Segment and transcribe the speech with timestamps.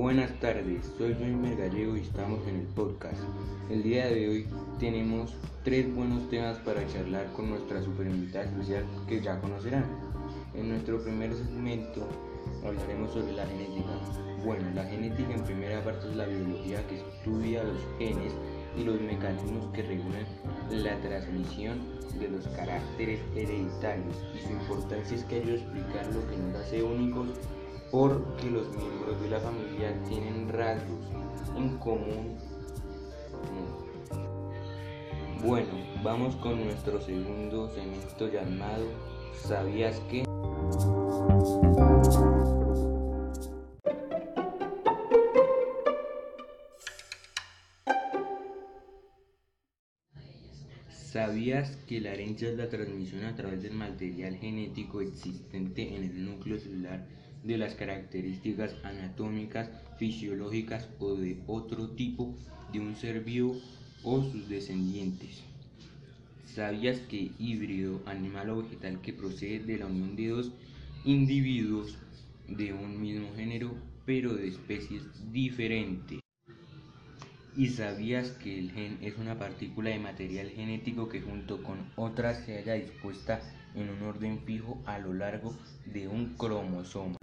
[0.00, 3.20] Buenas tardes, soy Jaime Gallego y estamos en el podcast.
[3.68, 4.46] El día de hoy
[4.78, 9.84] tenemos tres buenos temas para charlar con nuestra super invitada especial que ya conocerán.
[10.54, 12.08] En nuestro primer segmento
[12.64, 13.90] hablaremos sobre la genética.
[14.42, 18.32] Bueno, la genética en primera parte es la biología que estudia los genes
[18.78, 20.24] y los mecanismos que regulan
[20.70, 21.78] la transmisión
[22.18, 26.82] de los caracteres hereditarios y su importancia es que a explicar lo que nos hace
[26.82, 27.28] únicos
[27.90, 31.00] porque los miembros de la familia tienen rasgos
[31.56, 32.36] en común.
[35.44, 35.68] Bueno,
[36.04, 38.84] vamos con nuestro segundo segmento llamado
[39.34, 40.24] ¿Sabías que?
[50.88, 56.24] ¿Sabías que la herencia es la transmisión a través del material genético existente en el
[56.24, 57.04] núcleo celular
[57.42, 62.34] de las características anatómicas, fisiológicas o de otro tipo
[62.72, 63.56] de un ser vivo
[64.02, 65.42] o sus descendientes?
[66.46, 70.52] ¿Sabías que híbrido, animal o vegetal que procede de la unión de dos
[71.04, 71.96] individuos
[72.48, 73.72] de un mismo género
[74.04, 76.18] pero de especies diferentes?
[77.56, 82.44] ¿Y sabías que el gen es una partícula de material genético que junto con otras
[82.44, 83.40] se halla dispuesta
[83.74, 85.54] en un orden fijo a lo largo
[85.86, 87.16] de un cromosoma?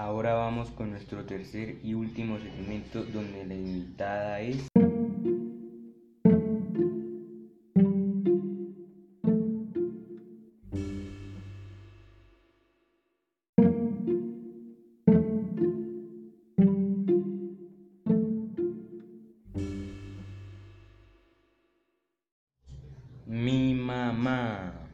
[0.00, 4.68] Ahora vamos con nuestro tercer y último segmento donde la invitada es...
[23.26, 24.87] Mi mamá.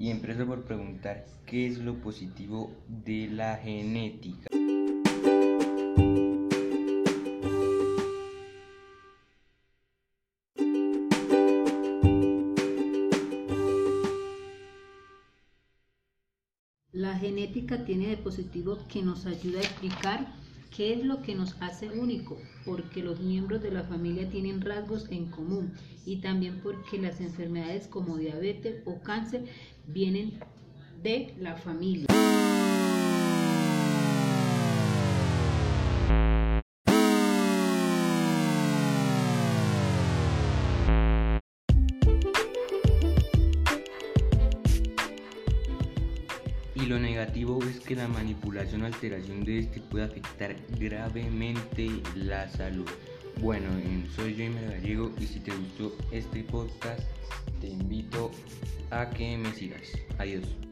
[0.00, 4.48] Y empiezo por preguntar qué es lo positivo de la genética.
[16.92, 20.39] La genética tiene de positivo que nos ayuda a explicar
[20.74, 25.06] qué es lo que nos hace único, porque los miembros de la familia tienen rasgos
[25.10, 25.72] en común
[26.06, 29.44] y también porque las enfermedades como diabetes o cáncer
[29.86, 30.38] vienen
[31.02, 32.09] de la familia.
[46.80, 52.48] Y lo negativo es que la manipulación o alteración de este puede afectar gravemente la
[52.48, 52.88] salud.
[53.40, 53.68] Bueno,
[54.16, 57.02] soy Jaime Gallego y si te gustó este podcast,
[57.60, 58.30] te invito
[58.90, 59.92] a que me sigas.
[60.18, 60.69] Adiós.